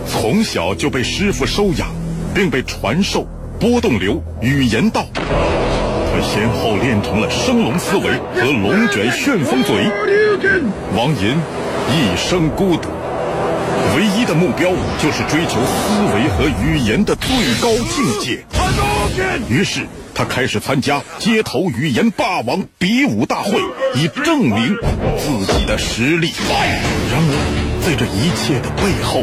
[0.09, 1.95] 从小就被师傅收养，
[2.35, 3.29] 并被传授。
[3.61, 9.77] 波动流语言道，他先后练成了升龙思维和龙卷旋风嘴。
[10.97, 11.37] 王寅
[11.93, 12.89] 一生孤独，
[13.95, 17.29] 唯一的目标就是追求思维和语言的最
[17.61, 18.43] 高境界。
[19.51, 19.83] 于是
[20.15, 23.61] 他开始参加街头语言霸王比武大会，
[23.95, 24.75] 以证明
[25.19, 26.33] 自己的实力。
[27.13, 29.23] 然而，在这一切的背后，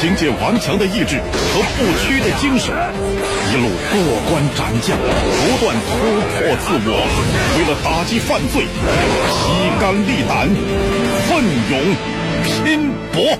[0.00, 2.74] 凭借顽强的意志和不屈的精神，
[3.52, 3.96] 一路过
[4.30, 5.90] 关斩将，不断突
[6.32, 6.90] 破自我，
[7.56, 8.66] 为了打击犯罪，
[9.38, 9.46] 披
[9.80, 10.48] 肝沥胆，
[11.28, 11.30] 奋
[11.70, 11.72] 勇
[12.44, 13.38] 拼搏。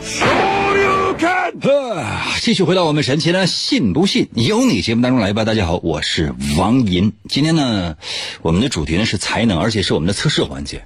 [2.40, 5.44] 继续回到我们神奇的“信不信由你”节目当中来吧。
[5.44, 7.12] 大家好，我是王银。
[7.28, 7.96] 今天呢，
[8.42, 10.84] 我们的主题呢是才能，而且是我们的测试环节。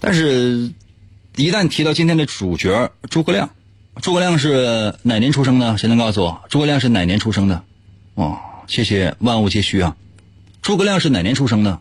[0.00, 0.70] 但是，
[1.36, 3.50] 一旦提到今天的主角诸葛亮，
[4.02, 5.76] 诸葛亮是哪年出生的？
[5.76, 6.42] 谁能告诉我？
[6.48, 7.62] 诸葛亮是哪年出生的？
[8.14, 9.96] 哦，谢谢万物皆虚啊。
[10.62, 11.80] 诸葛亮是哪年出生的？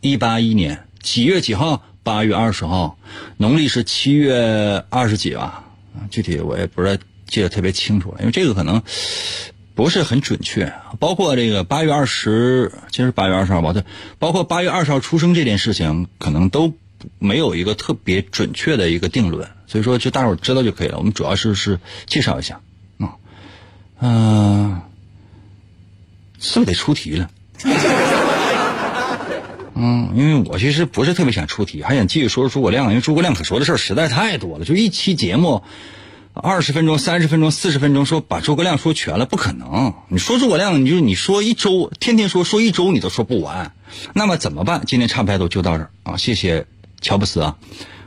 [0.00, 1.82] 一八一年几月几号？
[2.02, 2.96] 八月二十号，
[3.36, 5.64] 农历是七月二十几吧？
[6.10, 8.82] 具体我也不是记得特别清楚了，因为这个可能
[9.74, 10.72] 不是很准确。
[10.98, 13.74] 包括这个八月二十，今是八月二十号吧？
[13.74, 13.84] 对，
[14.18, 16.72] 包括八月二十号出生这件事情，可能都
[17.18, 19.46] 没有一个特别准确的一个定论。
[19.70, 20.98] 所以说，就大伙儿知道就可以了。
[20.98, 22.60] 我们主要是是介绍一下
[22.98, 23.14] 啊，
[24.00, 24.80] 嗯，
[26.40, 27.30] 是不是得出题了？
[29.76, 34.64] 嗯，因为我其实不是特别想出题，还想继续说说诸葛亮，因为诸葛亮可说的事儿实在太多了。
[34.64, 35.62] 就一期节目，
[36.34, 39.94] 二十分钟、三十分钟、四十分钟，说把诸葛亮说全了，不可能。
[40.08, 43.72] 你说诸葛亮，你就你说一周，天天说，说一周你都说不完。
[44.12, 44.82] 那么怎么办？
[44.84, 46.66] 今天差不太多就到这儿啊，谢谢
[47.00, 47.56] 乔布斯啊，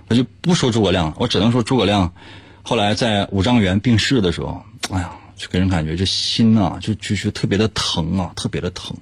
[0.08, 2.14] 我就不说诸葛亮了，我只能说诸葛亮
[2.62, 8.96] 后来在五丈原病逝的时候，哎呀，就给人感觉这心啊，就就就特别的疼啊，特别的疼。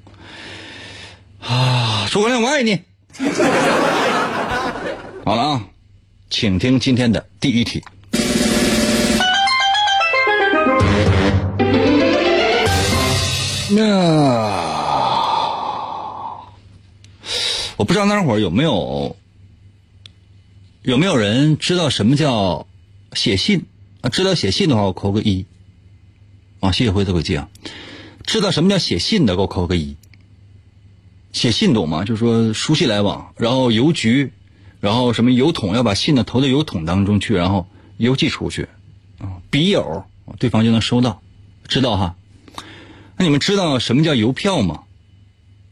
[1.39, 2.79] 啊，诸葛亮，我爱你。
[5.25, 5.63] 好了啊，
[6.29, 7.83] 请听今天的第一题。
[13.73, 13.85] 那
[17.77, 19.15] 我不知道那会儿有没有
[20.83, 22.65] 有没有人知道什么叫
[23.13, 23.65] 写信
[24.01, 24.09] 啊？
[24.09, 25.45] 知道写信的话，我扣个一。
[26.59, 27.49] 啊，谢谢灰色轨迹啊！
[28.25, 29.95] 知道什么叫写信的，给我扣个一。
[31.33, 32.03] 写信懂吗？
[32.03, 34.33] 就是说书信来往，然后邮局，
[34.79, 37.67] 然后什么邮筒要把信呢投到邮筒当中去，然后
[37.97, 38.67] 邮寄出去，
[39.19, 40.05] 啊，笔友
[40.39, 41.21] 对方就能收到，
[41.67, 42.15] 知道哈？
[43.17, 44.81] 那你们知道什么叫邮票吗？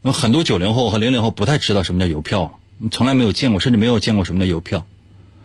[0.04, 2.60] 很多九零后和零零后不太知道什么叫邮票，
[2.92, 4.86] 从来没有见过，甚至没有见过什么叫邮票，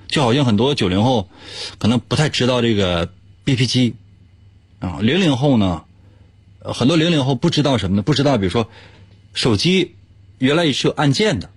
[0.08, 1.30] 就好像很多九零后
[1.78, 3.10] 可能不太知道这个
[3.46, 3.96] BP 机，
[4.80, 5.84] 啊，零零后呢，
[6.60, 8.02] 很多零零后不知道什么呢？
[8.02, 8.70] 不知道，比如说
[9.34, 9.92] 手机。
[10.38, 11.50] 原来也是有按键的，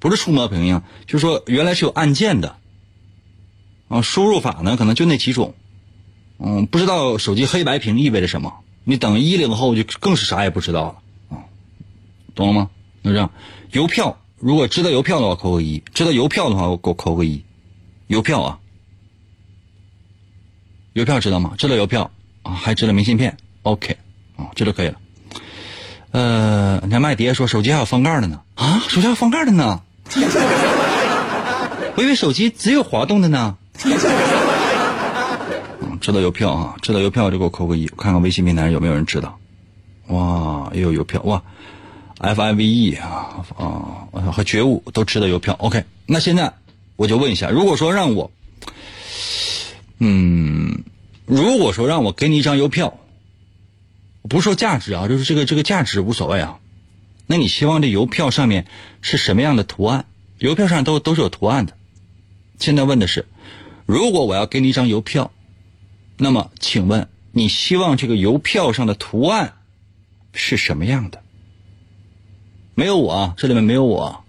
[0.00, 2.56] 不是触摸屏一样，就是说原来是有按键的。
[3.86, 5.54] 啊，输入法呢可能就那几种，
[6.38, 8.58] 嗯，不知道手机黑白屏意味着什么。
[8.82, 10.82] 你等一零后就更是啥也不知道
[11.30, 11.46] 了，啊，
[12.34, 12.70] 懂了吗？
[13.04, 13.30] 就这样，
[13.70, 17.44] 邮票如果知道邮票的话扣个一，知道邮票的话我给我扣个一，
[18.08, 18.58] 邮票啊，
[20.92, 21.54] 邮票知道吗？
[21.58, 22.10] 知道邮票
[22.42, 23.96] 啊，还知道明信片，OK，
[24.36, 24.94] 啊，这就可以了。
[26.12, 29.82] 呃，你看麦蝶说手机还有翻盖的呢啊，手机还有翻盖的呢，
[31.96, 33.56] 我以为手机只有滑动的呢。
[36.00, 39.38] 知道邮票啊，知道邮票就给我扣个一，我看看微信平台有没有人知道。
[40.06, 41.42] 哇，也有邮票哇
[42.18, 45.54] ，F I V E 啊啊和觉悟都知道邮票。
[45.58, 46.52] OK，那现在
[46.96, 48.30] 我就问一下，如果说让我，
[49.98, 50.84] 嗯，
[51.24, 52.98] 如果说让我给你一张邮票。
[54.28, 56.58] 不说价值啊，就是这个这个价值无所谓啊。
[57.28, 58.66] 那你希望这邮票上面
[59.00, 60.06] 是什么样的图案？
[60.38, 61.76] 邮票上都都是有图案的。
[62.58, 63.26] 现在问的是，
[63.86, 65.30] 如果我要给你一张邮票，
[66.16, 69.54] 那么请问你希望这个邮票上的图案
[70.32, 71.22] 是什么样的？
[72.74, 74.24] 没有我，这里面没有我。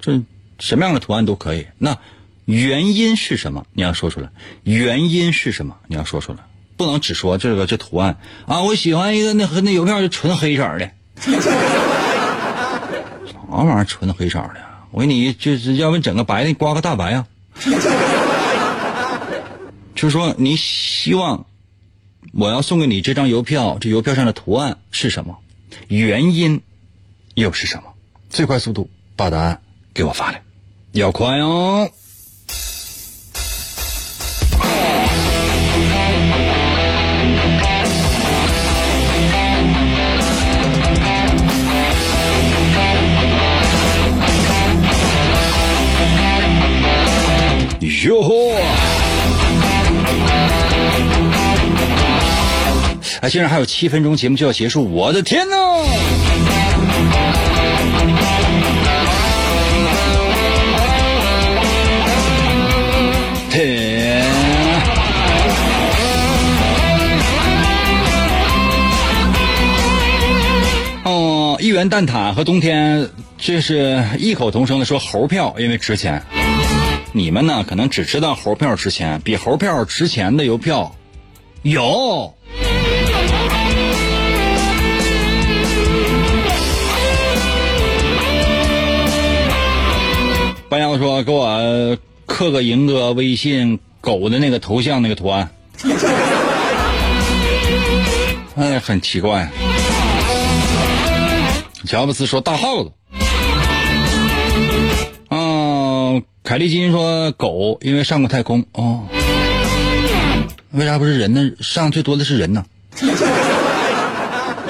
[0.00, 0.22] 这
[0.60, 1.66] 什么样的图案都可以。
[1.78, 1.98] 那
[2.44, 3.66] 原因是什么？
[3.72, 4.30] 你要说出来。
[4.62, 5.76] 原因是什么？
[5.88, 6.38] 你要说出来。
[6.76, 8.62] 不能只说这个这图案啊！
[8.62, 11.36] 我喜欢一个那和那邮票是纯黑色的，啥
[13.50, 14.56] 玩意儿纯黑色的？
[14.90, 17.26] 我给你就是要不你整个白的，刮个大白啊！
[19.94, 21.44] 就是说你希望
[22.32, 25.36] 我要送给你这张邮票，这邮票上的图案是什么？
[25.88, 26.62] 原因
[27.34, 27.92] 又是什么？
[28.30, 29.60] 最快速度把答案
[29.92, 30.42] 给我发来，
[30.92, 31.88] 要快哦。
[48.02, 48.34] 哟吼！
[53.20, 55.56] 啊，竟然还有七分钟节目就要结束，我的天呐！
[71.72, 76.22] 元蛋挞和冬天这是异口同声的说猴票，因为值钱。
[77.12, 80.94] 你们呢，可能只知道猴票值钱，比猴票值钱的邮票
[81.62, 82.34] 有。
[90.68, 95.50] 班瑶说：“给我刻个赢哥微信狗的那个头像那个图案。”
[98.56, 99.50] 哎，很奇怪。
[101.86, 102.92] 乔布斯说：“大耗子。”
[105.28, 109.04] 啊，凯利金说：“狗，因为上过太空。”哦，
[110.72, 111.50] 为啥不是人呢？
[111.60, 112.64] 上最多的是人呢。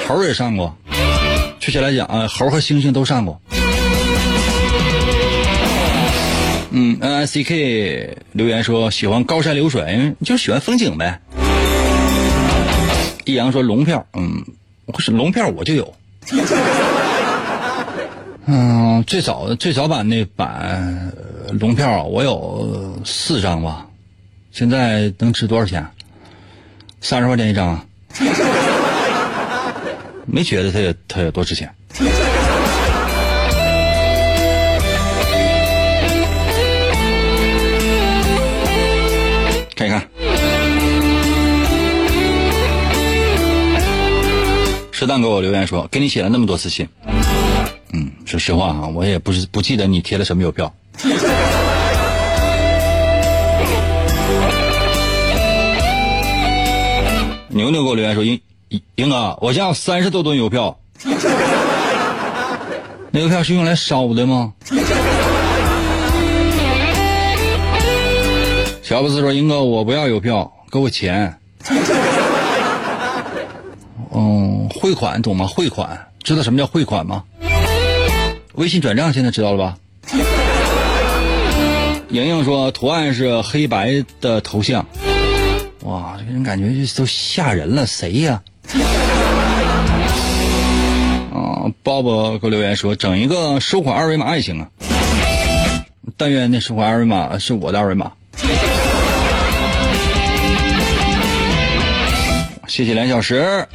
[0.07, 0.77] 猴也上过，
[1.61, 3.41] 确切来讲啊，猴和猩猩都上过。
[6.73, 11.21] 嗯，N I C K 留言说喜欢高山流水，就是喜欢风景呗。
[13.25, 14.45] 易阳说龙票，嗯，
[14.99, 15.95] 是龙票我就有。
[18.53, 21.13] 嗯，最早最早版那版
[21.61, 23.87] 龙票我有四张吧，
[24.51, 25.87] 现在能值多少钱？
[27.01, 27.87] 三十块钱一张，
[30.27, 31.73] 没觉得它有它有多值钱。
[39.77, 40.09] 看一看，
[44.91, 46.89] 适当给我留言说，给你写了那么多次信，
[48.31, 50.73] 说实话啊，我也不是不记得你贴了什么邮票。
[57.49, 58.41] 牛牛给我留言说，英
[58.95, 60.79] 英哥，我家有三十多吨邮票，
[63.11, 64.53] 那邮票是用来烧的吗？
[68.85, 71.37] 乔布斯说：“英哥，我不要邮票，给我钱。
[74.15, 75.49] 嗯，汇款懂吗？
[75.49, 77.25] 汇款，知道什么叫汇款吗？
[78.55, 79.77] 微信转账现在知道了吧？”
[82.11, 84.87] 莹莹说：“图案是黑白的头像。”
[85.85, 88.43] 哇，这个人感觉都吓人了，谁呀？
[91.33, 94.69] 啊，鲍勃给我留言说：“整一个收款二维码也行啊。”
[96.19, 98.13] 但愿那收款二维码是我的二维码。
[102.67, 103.67] 谢谢两小时。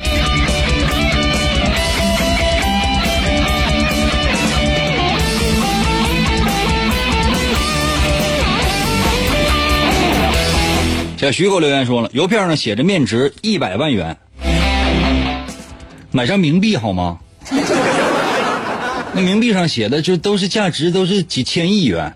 [11.25, 14.17] 小徐给我留言说了，邮票上写着面值一百万元，
[16.11, 17.17] 买张冥币好吗？
[17.49, 22.13] 那冥币上写的就都是价值都是几千亿元。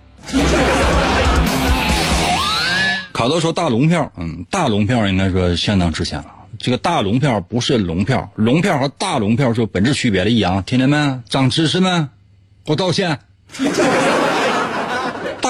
[3.12, 6.28] 卡多说大龙票，嗯，大龙票应该说相当值钱了。
[6.60, 10.30] 这个大龙票不是龙票，龙票和大龙票是有本质区别的。
[10.30, 11.19] 一样，听见没？
[11.28, 12.10] 长知识没？
[12.63, 13.17] 给我道歉。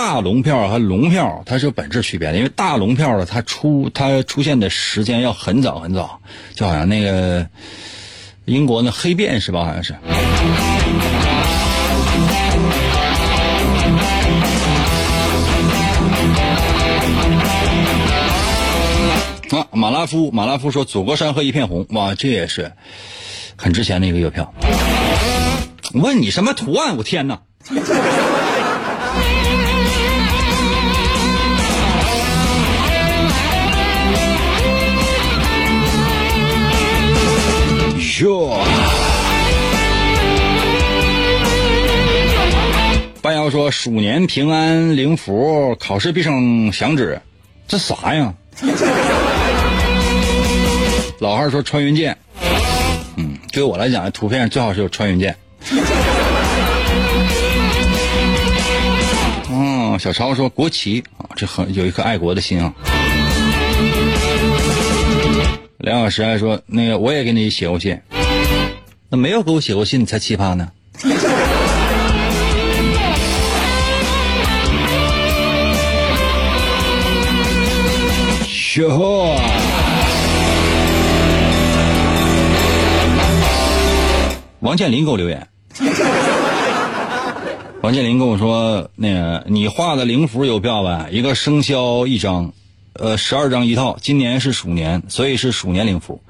[0.09, 6.19] 大龙票和龙票它是有本质区别的，因为大龙票呢，它出它出现的时间要很早很早，
[6.55, 7.45] 就好像那个
[8.45, 9.65] 英国那黑便是吧？
[9.65, 9.93] 好像是。
[19.53, 22.71] 啊，马拉夫，马拉夫说：“祖国山河一片红。”哇，这也是
[23.55, 24.51] 很值钱的一个邮票。
[25.93, 26.97] 问你什么图案？
[26.97, 27.41] 我天哪！
[43.71, 47.21] ：“鼠年平安灵符，考试必胜响指，
[47.67, 48.33] 这啥呀？”
[51.19, 52.17] 老汉说穿云箭，
[53.17, 55.35] 嗯，对我来讲，图片最好是有穿云箭。
[59.51, 62.73] 嗯， 小超说国旗啊，这很有一颗爱国的心啊。
[65.77, 67.99] 梁小时还说那个我也给你写过信，
[69.09, 70.69] 那没有给我写过信，你才奇葩呢。
[78.87, 79.35] 哟！
[84.61, 85.47] 王健林给我留言，
[87.81, 92.53] 王健林跟我说：“那个你画的灵符有票吧，一个生肖一张，
[92.93, 93.97] 呃，十二张一套。
[94.01, 96.21] 今年是鼠年，所以是鼠年灵符。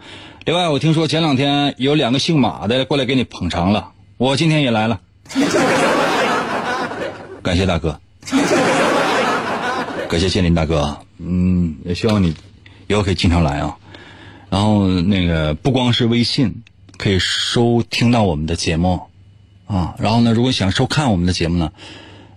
[0.46, 5.00] 另外，我听说前两天有两个姓马的过来给你捧场了，我今天也来了。
[7.42, 8.00] 感谢大哥，
[10.10, 10.98] 感谢建林大哥。
[11.20, 12.34] 嗯，也希望你
[12.88, 13.78] 以后可以经常来啊。
[14.50, 16.64] 然后那个不光是微信
[16.98, 19.04] 可以收听到我们的节目
[19.68, 21.72] 啊，然后呢，如果想收看我们的节目呢，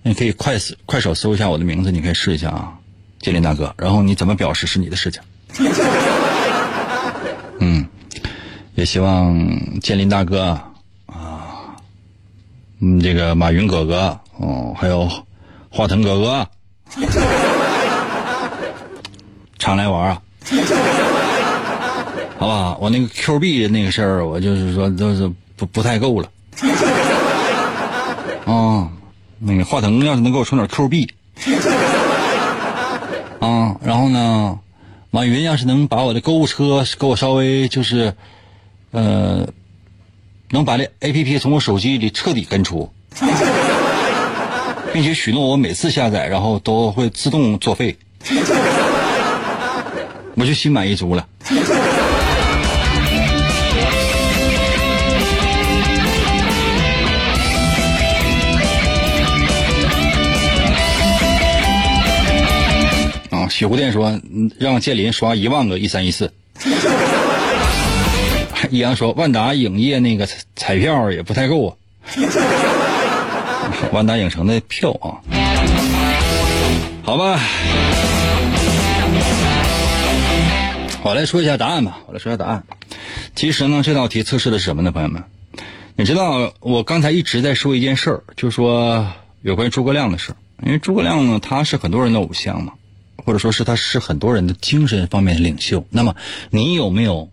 [0.02, 2.78] 你可以快快手搜一下我的名字，你可以试一下啊，
[3.20, 3.74] 建林大哥。
[3.78, 5.22] 然后你怎么表示是你的事情。
[7.58, 7.88] 嗯，
[8.74, 10.60] 也希望建林大哥
[11.06, 11.76] 啊，
[12.80, 15.10] 嗯，这个马云哥哥哦，还有
[15.70, 16.48] 华腾哥哥，
[19.62, 20.20] 常来玩啊。
[22.36, 26.28] 好吧，我那个 Q 币的那个事儿，我就是说都是不不太够了。
[28.44, 28.88] 啊，
[29.38, 31.08] 那个华腾要是能给我充点 Q 币，
[33.38, 34.58] 啊，然后呢，
[35.12, 38.12] 马云要是能把我的购物车给我稍微就是，
[38.90, 39.46] 呃，
[40.50, 42.90] 能把这 A P P 从我手机里彻底根除，
[44.92, 47.96] 并且许诺我每次下载然后都会自动作废，
[50.34, 51.26] 我就心满意足了。
[63.30, 64.18] 啊雪狐店说
[64.58, 66.32] ：“让建林刷一万个一三一四。
[68.70, 70.26] ”易阳说：“万达影业那个
[70.56, 71.76] 彩票也不太够啊。
[73.92, 75.20] ”万达影城的票啊，
[77.04, 77.38] 好吧。
[81.04, 82.00] 我来说一下答案吧。
[82.06, 82.64] 我来说一下答案。
[83.34, 85.24] 其实呢，这道题测试的是什么呢，朋友们？
[85.96, 92.74] 你知道我刚才一直在说一件事儿，就说有关于诸葛亮的事儿因为诸葛亮呢，他是很多人的偶像嘛。
[93.24, 96.16] 或者说是他是很多人的精神方面的领袖，那么
[96.50, 97.30] 你有没有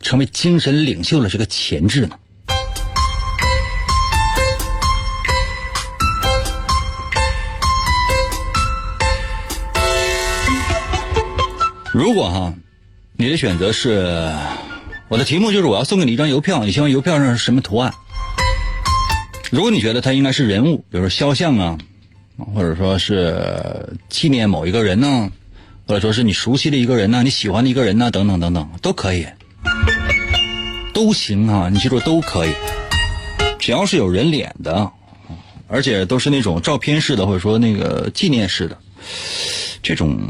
[0.00, 2.18] 成为精神领袖的这个潜质呢？
[11.96, 12.52] 如果哈，
[13.16, 14.30] 你的选择是，
[15.08, 17.94] 我的题目就是我要送给你一张邮票，你希望邮票上是什么图案？
[19.50, 21.78] 如果你觉得它应该是人物，比如说肖像啊。
[22.54, 25.30] 或者说是纪念某一个人呢，
[25.86, 29.26] 或者说是你熟悉的一个人呢，你喜欢的一个人呢，等等等等，都可以，
[30.92, 31.70] 都行啊！
[31.72, 32.50] 你记住，都可以，
[33.58, 34.92] 只要是有人脸的，
[35.66, 38.76] 而且都是那种照片式的，或者说那个纪念式的，
[39.82, 40.20] 这种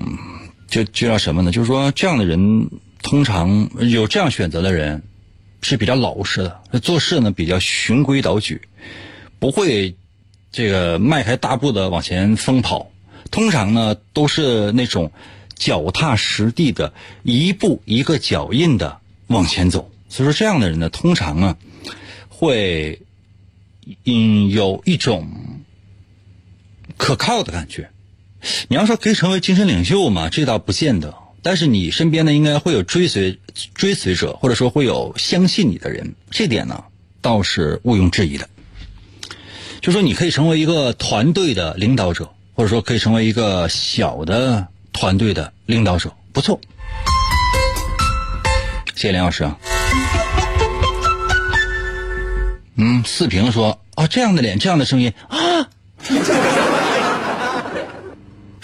[0.68, 1.52] 就就叫什么呢？
[1.52, 2.70] 就是说这样的人，
[3.02, 5.02] 通常有这样选择的人
[5.62, 8.62] 是比较老实的，做事呢比较循规蹈矩，
[9.38, 9.94] 不会。
[10.52, 12.90] 这个迈开大步的往前疯跑，
[13.30, 15.12] 通常呢都是那种
[15.54, 16.94] 脚踏实地的，
[17.24, 19.90] 一步一个脚印的往前走。
[20.08, 21.56] 所以说这样的人呢，通常啊
[22.30, 23.02] 会
[24.04, 25.28] 嗯有一种
[26.96, 27.90] 可靠的感觉。
[28.68, 31.14] 你要说可以成为精神领袖嘛，这倒不见得。
[31.42, 33.38] 但是你身边呢应该会有追随
[33.74, 36.84] 追随者，或者说会有相信你的人，这点呢
[37.20, 38.48] 倒是毋庸置疑的。
[39.80, 46.60] 就说你可以成为一个团队的领导者，或者说可以成为一个小的团队的领导者，不错。
[48.96, 49.56] 谢谢梁老师啊。
[52.74, 55.68] 嗯，四平说啊，这样的脸，这样的声音啊，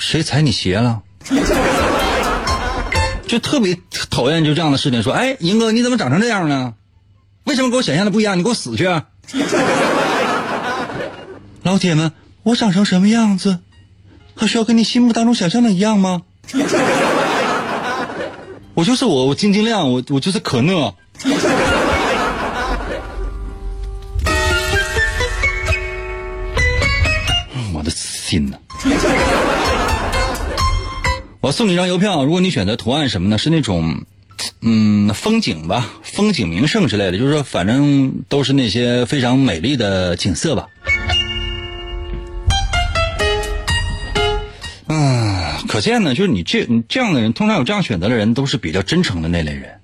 [0.03, 1.00] 谁踩你鞋了？
[3.26, 3.78] 就特别
[4.11, 5.03] 讨厌就这样的事情。
[5.03, 6.74] 说，哎，银哥，你怎么长成这样呢？
[7.44, 8.36] 为什么跟我想象的不一样？
[8.38, 8.84] 你给我死去！
[11.62, 13.61] 老铁们，我长成什么样子，
[14.36, 16.22] 还需要跟你心目当中想象的一样吗？
[18.74, 20.94] 我就是我，我晶晶亮，我我就是可乐。
[27.74, 28.59] 我的心呐！
[31.43, 33.36] 我送你一张邮票，如果你选择图案什么呢？
[33.36, 34.05] 是那种，
[34.61, 40.68] 嗯，风景吧，风景名胜之类的，就是说，反正都是那些非常美丽的景色吧。
[44.86, 49.80] 嗯可见呢，就是你这你这样的人，通常有这样选择的人，都是比较真诚的那类人。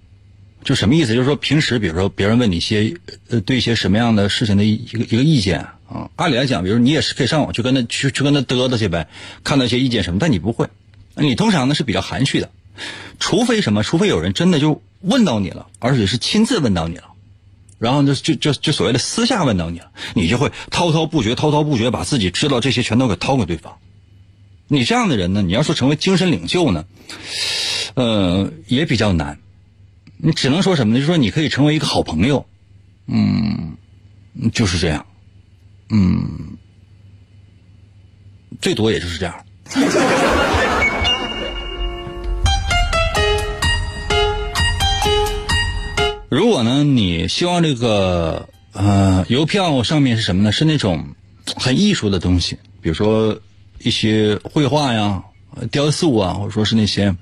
[0.63, 1.13] 就什么意思？
[1.13, 2.95] 就是说平时，比如说别人问你一些
[3.31, 9.09] 呃对一些什么样的事情的一个一个意见啊，按理来讲，比如你也是可以上网去跟他去去跟他嘚嘚去呗，
[9.43, 10.69] 看到一些意见什么，但你不会，
[11.21, 12.51] 你通常呢是比较含蓄的，
[13.19, 17.05] 除非什么，除非有人真的就问到你了，而且是亲自问到你了，
[17.79, 23.77] 然后就就就就所谓的私下问到你了，你就会滔滔不绝，滔滔不绝把自己知道这些全都给掏给对方。
[24.69, 26.85] 你这样的人呢，你要说成为精神领袖呢，
[27.95, 29.39] 呃，也比较难。
[30.19, 31.01] 你只能说什么呢？
[31.01, 32.45] 就说你可以成为一个好朋友，
[33.07, 33.77] 嗯，
[34.53, 35.07] 就是这样，
[35.89, 36.59] 嗯，
[38.61, 39.45] 最多也就是这样。
[46.29, 50.53] 如果呢，你希望这个呃邮票上面是什么呢？
[50.53, 51.15] 是那种
[51.57, 53.41] 很艺术的东西，比如说
[53.79, 55.25] 一些绘画呀、
[55.71, 57.17] 雕塑啊，或者说是那些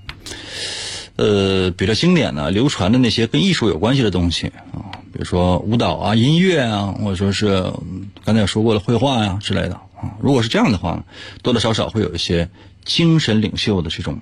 [1.14, 7.72] 呃比较经典的、流传的那些跟艺术有关系的东西啊，比如说舞蹈啊、音乐啊，或者说是
[8.24, 10.16] 刚才也说过了绘画呀之类的啊。
[10.20, 11.04] 如果是这样的话，
[11.42, 12.48] 多多少少会有一些
[12.84, 14.18] 精神领袖的这种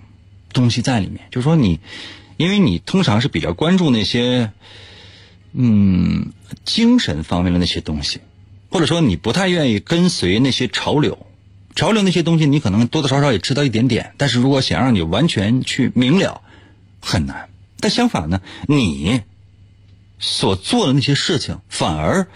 [0.53, 1.21] 东西在里面。
[1.31, 1.81] 就是说你，
[2.37, 4.53] 因为你通常是比较关注那些。
[5.57, 6.33] 嗯，
[6.65, 8.19] 精神方面的那些东西，
[8.71, 11.29] 或者说你不太愿意跟随那些潮流，
[11.77, 16.43] 潮流那些东西你可能多多少少也知道一点点，但是如果想让你完全去明了，
[17.01, 17.51] 很难。
[17.79, 19.21] 但相反呢，你
[20.19, 22.27] 所做的那些事情反而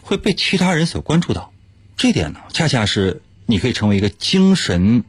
[0.00, 1.52] 会被其他人所关注到，
[1.98, 5.04] 这点呢，恰恰是你可以成为一个精神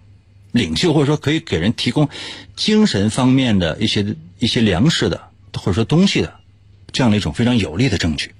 [0.51, 2.09] 领袖，或者说可以给人提供
[2.57, 6.33] 精神方面的一些一些粮食的，或者说东西的。
[6.91, 8.33] 这样的一种非常有力的证据。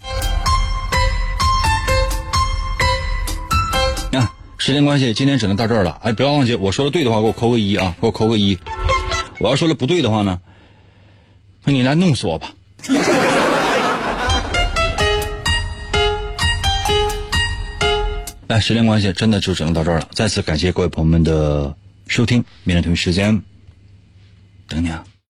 [4.14, 6.00] 啊，时间关系，今天只能到这儿了。
[6.02, 8.58] 哎，不要忘记，我说的对的话，给我扣个一啊，给我扣个一。
[9.40, 10.42] 我要说的不对的话呢，
[11.64, 12.52] 那你来弄死我吧。
[18.48, 20.08] 哎，时间关系，真的就只能到这儿了。
[20.14, 21.76] 再次感谢各位朋友们的
[22.08, 23.44] 收听，明天同一时间
[24.68, 25.04] 等你啊。